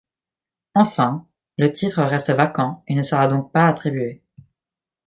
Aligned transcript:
Enfin, 0.73 1.27
le 1.59 1.71
titre 1.71 2.01
reste 2.01 2.31
vacant 2.31 2.83
et 2.87 2.95
ne 2.95 3.03
sera 3.03 3.27
donc 3.27 3.51
pas 3.51 3.67
attribué. 3.67 4.23